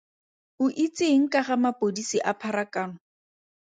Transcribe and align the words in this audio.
O 0.63 0.65
itse 0.85 1.03
eng 1.15 1.25
ka 1.33 1.41
ga 1.47 1.55
mapodisi 1.63 2.17
a 2.31 2.33
pharakano? 2.41 2.95